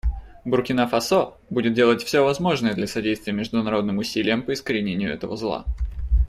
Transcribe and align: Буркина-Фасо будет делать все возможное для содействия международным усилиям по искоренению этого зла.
Буркина-Фасо 0.45 1.37
будет 1.51 1.75
делать 1.75 2.01
все 2.03 2.25
возможное 2.25 2.73
для 2.73 2.87
содействия 2.87 3.33
международным 3.33 3.99
усилиям 3.99 4.41
по 4.41 4.51
искоренению 4.51 5.13
этого 5.13 5.37
зла. 5.37 5.65